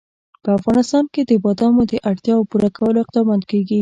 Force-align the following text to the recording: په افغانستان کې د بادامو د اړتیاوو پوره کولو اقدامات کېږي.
په 0.43 0.49
افغانستان 0.59 1.05
کې 1.13 1.21
د 1.29 1.31
بادامو 1.43 1.81
د 1.91 1.93
اړتیاوو 2.09 2.47
پوره 2.49 2.69
کولو 2.77 2.97
اقدامات 3.03 3.41
کېږي. 3.51 3.69